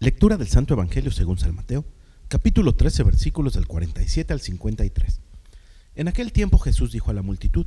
Lectura 0.00 0.36
del 0.36 0.46
Santo 0.46 0.74
Evangelio 0.74 1.10
según 1.10 1.38
San 1.38 1.56
Mateo, 1.56 1.84
capítulo 2.28 2.76
13, 2.76 3.02
versículos 3.02 3.54
del 3.54 3.66
47 3.66 4.32
al 4.32 4.40
53. 4.40 5.20
En 5.96 6.06
aquel 6.06 6.30
tiempo 6.30 6.60
Jesús 6.60 6.92
dijo 6.92 7.10
a 7.10 7.14
la 7.14 7.22
multitud, 7.22 7.66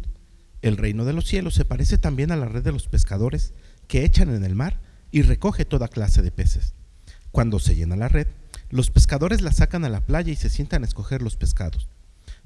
El 0.62 0.78
reino 0.78 1.04
de 1.04 1.12
los 1.12 1.26
cielos 1.26 1.56
se 1.56 1.66
parece 1.66 1.98
también 1.98 2.32
a 2.32 2.38
la 2.38 2.46
red 2.46 2.64
de 2.64 2.72
los 2.72 2.88
pescadores 2.88 3.54
que 3.90 4.06
echan 4.06 4.34
en 4.34 4.46
el 4.46 4.56
mar 4.56 4.80
y 5.12 5.24
recoge 5.24 5.66
toda 5.66 5.90
clase 5.90 6.22
de 6.22 6.32
peces. 6.32 6.74
Cuando 7.32 7.60
se 7.60 7.76
llena 7.76 7.98
la 7.98 8.08
red, 8.08 8.28
los 8.70 8.92
pescadores 8.92 9.42
la 9.42 9.52
sacan 9.52 9.84
a 9.84 9.90
la 9.90 10.06
playa 10.06 10.32
y 10.32 10.38
se 10.38 10.50
sientan 10.50 10.84
a 10.84 10.88
escoger 10.88 11.22
los 11.22 11.36
pescados. 11.36 11.90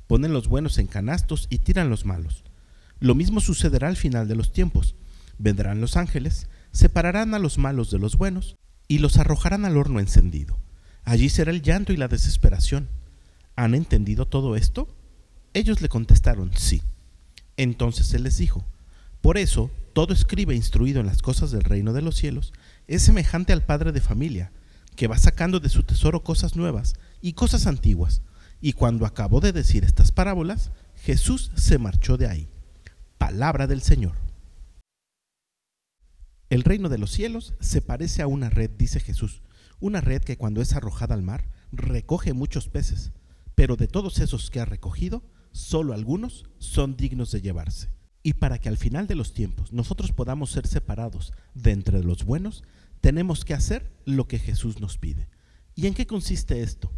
Ponen 0.07 0.33
los 0.33 0.47
buenos 0.47 0.79
en 0.79 0.87
canastos 0.87 1.45
y 1.51 1.59
tiran 1.59 1.91
los 1.91 2.05
malos. 2.05 2.43
Lo 2.99 3.13
mismo 3.13 3.39
sucederá 3.39 3.87
al 3.87 3.97
final 3.97 4.27
de 4.27 4.35
los 4.35 4.51
tiempos. 4.51 4.95
Vendrán 5.37 5.79
los 5.79 5.95
ángeles, 5.95 6.47
separarán 6.71 7.35
a 7.35 7.39
los 7.39 7.59
malos 7.59 7.91
de 7.91 7.99
los 7.99 8.17
buenos 8.17 8.57
y 8.87 8.99
los 8.99 9.17
arrojarán 9.17 9.65
al 9.65 9.77
horno 9.77 9.99
encendido. 9.99 10.57
Allí 11.03 11.29
será 11.29 11.51
el 11.51 11.61
llanto 11.61 11.93
y 11.93 11.97
la 11.97 12.07
desesperación. 12.07 12.89
¿Han 13.55 13.75
entendido 13.75 14.25
todo 14.27 14.55
esto? 14.55 14.87
Ellos 15.53 15.81
le 15.81 15.89
contestaron, 15.89 16.51
sí. 16.55 16.81
Entonces 17.57 18.13
él 18.13 18.23
les 18.23 18.37
dijo, 18.37 18.65
por 19.21 19.37
eso 19.37 19.71
todo 19.93 20.13
escribe 20.13 20.53
instruido 20.55 20.99
en 20.99 21.07
las 21.07 21.21
cosas 21.21 21.51
del 21.51 21.63
reino 21.63 21.93
de 21.93 22.01
los 22.01 22.15
cielos 22.15 22.53
es 22.87 23.01
semejante 23.01 23.53
al 23.53 23.63
padre 23.63 23.91
de 23.91 24.01
familia, 24.01 24.51
que 24.95 25.07
va 25.07 25.17
sacando 25.17 25.59
de 25.59 25.69
su 25.69 25.83
tesoro 25.83 26.23
cosas 26.23 26.55
nuevas 26.55 26.95
y 27.21 27.33
cosas 27.33 27.67
antiguas. 27.67 28.21
Y 28.61 28.73
cuando 28.73 29.05
acabó 29.05 29.39
de 29.41 29.51
decir 29.51 29.83
estas 29.83 30.11
parábolas, 30.11 30.71
Jesús 30.95 31.51
se 31.55 31.77
marchó 31.77 32.17
de 32.17 32.27
ahí. 32.27 32.49
Palabra 33.17 33.67
del 33.67 33.81
Señor. 33.81 34.24
El 36.55 36.63
reino 36.63 36.87
de 36.87 36.97
los 36.97 37.11
cielos 37.11 37.53
se 37.59 37.81
parece 37.81 38.21
a 38.21 38.27
una 38.27 38.49
red, 38.49 38.69
dice 38.69 39.01
Jesús, 39.01 39.41
una 39.81 39.99
red 39.99 40.21
que 40.21 40.37
cuando 40.37 40.61
es 40.61 40.71
arrojada 40.71 41.13
al 41.13 41.21
mar 41.21 41.49
recoge 41.73 42.31
muchos 42.31 42.69
peces, 42.69 43.11
pero 43.55 43.75
de 43.75 43.89
todos 43.89 44.19
esos 44.19 44.49
que 44.49 44.61
ha 44.61 44.65
recogido, 44.65 45.21
solo 45.51 45.93
algunos 45.93 46.45
son 46.57 46.95
dignos 46.95 47.33
de 47.33 47.41
llevarse. 47.41 47.89
Y 48.23 48.35
para 48.35 48.57
que 48.57 48.69
al 48.69 48.77
final 48.77 49.05
de 49.05 49.15
los 49.15 49.33
tiempos 49.33 49.73
nosotros 49.73 50.13
podamos 50.13 50.49
ser 50.49 50.65
separados 50.65 51.33
de 51.55 51.71
entre 51.71 52.01
los 52.01 52.23
buenos, 52.23 52.63
tenemos 53.01 53.43
que 53.43 53.53
hacer 53.53 53.91
lo 54.05 54.29
que 54.29 54.39
Jesús 54.39 54.79
nos 54.79 54.97
pide. 54.97 55.27
¿Y 55.75 55.87
en 55.87 55.93
qué 55.93 56.07
consiste 56.07 56.61
esto? 56.61 56.89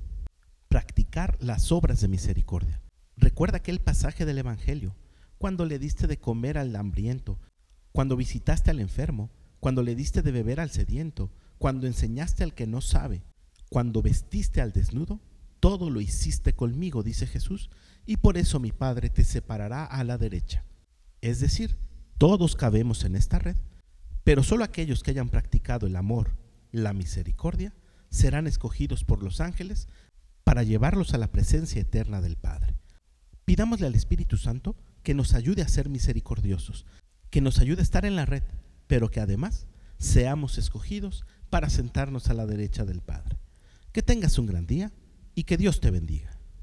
Practicar 0.67 1.35
las 1.41 1.71
obras 1.71 1.99
de 1.99 2.07
misericordia. 2.07 2.83
Recuerda 3.15 3.57
aquel 3.57 3.79
pasaje 3.79 4.23
del 4.23 4.37
Evangelio, 4.37 4.95
cuando 5.39 5.65
le 5.65 5.79
diste 5.79 6.05
de 6.05 6.19
comer 6.19 6.59
al 6.59 6.75
hambriento, 6.75 7.39
cuando 7.91 8.15
visitaste 8.15 8.69
al 8.69 8.79
enfermo, 8.79 9.31
cuando 9.59 9.83
le 9.83 9.95
diste 9.95 10.21
de 10.21 10.31
beber 10.31 10.59
al 10.59 10.69
sediento, 10.69 11.31
cuando 11.57 11.87
enseñaste 11.87 12.43
al 12.43 12.53
que 12.53 12.67
no 12.67 12.81
sabe, 12.81 13.23
cuando 13.69 14.01
vestiste 14.01 14.61
al 14.61 14.71
desnudo, 14.71 15.19
todo 15.59 15.89
lo 15.89 16.01
hiciste 16.01 16.53
conmigo, 16.53 17.03
dice 17.03 17.27
Jesús, 17.27 17.69
y 18.05 18.17
por 18.17 18.37
eso 18.37 18.59
mi 18.59 18.71
Padre 18.71 19.09
te 19.09 19.23
separará 19.23 19.85
a 19.85 20.03
la 20.03 20.17
derecha. 20.17 20.63
Es 21.21 21.39
decir, 21.39 21.77
todos 22.17 22.55
cabemos 22.55 23.03
en 23.03 23.15
esta 23.15 23.39
red, 23.39 23.57
pero 24.23 24.43
solo 24.43 24.63
aquellos 24.63 25.03
que 25.03 25.11
hayan 25.11 25.29
practicado 25.29 25.87
el 25.87 25.95
amor, 25.95 26.37
la 26.71 26.93
misericordia, 26.93 27.75
serán 28.09 28.47
escogidos 28.47 29.03
por 29.03 29.23
los 29.23 29.41
ángeles 29.41 29.87
para 30.43 30.63
llevarlos 30.63 31.13
a 31.13 31.17
la 31.17 31.31
presencia 31.31 31.81
eterna 31.81 32.21
del 32.21 32.37
Padre. 32.37 32.75
Pidámosle 33.45 33.87
al 33.87 33.95
Espíritu 33.95 34.37
Santo 34.37 34.75
que 35.03 35.13
nos 35.13 35.33
ayude 35.33 35.61
a 35.61 35.67
ser 35.67 35.89
misericordiosos, 35.89 36.85
que 37.29 37.41
nos 37.41 37.59
ayude 37.59 37.81
a 37.81 37.83
estar 37.83 38.05
en 38.05 38.15
la 38.15 38.25
red, 38.25 38.43
pero 38.87 39.09
que 39.09 39.19
además 39.19 39.67
seamos 39.97 40.57
escogidos 40.57 41.25
para 41.49 41.69
sentarnos 41.69 42.29
a 42.29 42.33
la 42.33 42.45
derecha 42.45 42.85
del 42.85 43.01
Padre. 43.01 43.37
Que 43.91 44.03
tengas 44.03 44.37
un 44.37 44.45
gran 44.45 44.65
día 44.65 44.91
y 45.35 45.43
que 45.43 45.57
Dios 45.57 45.79
te 45.79 45.91
bendiga. 45.91 46.36